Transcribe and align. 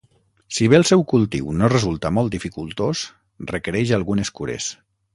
Si 0.57 0.69
bé 0.71 0.77
el 0.77 0.85
seu 0.89 1.03
cultiu 1.11 1.51
no 1.59 1.69
resulta 1.75 2.13
molt 2.21 2.35
dificultós, 2.39 3.05
requereix 3.55 3.97
algunes 4.03 4.37
cures. 4.41 4.77